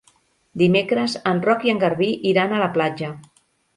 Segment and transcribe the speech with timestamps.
[0.61, 3.13] Dimecres en Roc i en Garbí iran a la platja.